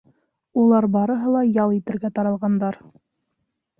[0.61, 2.81] Улар барыһы ла ял итергә таралғандар.